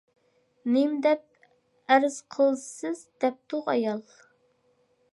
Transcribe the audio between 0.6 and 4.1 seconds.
-نېمە دەپ ئەرز قىلىسىز؟ دەپتۇ ئايال.